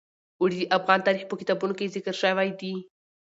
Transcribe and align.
اوړي 0.39 0.57
د 0.61 0.71
افغان 0.77 0.99
تاریخ 1.07 1.23
په 1.27 1.35
کتابونو 1.41 1.73
کې 1.77 1.91
ذکر 1.95 2.15
شوی 2.21 2.49
دي. 2.59 2.73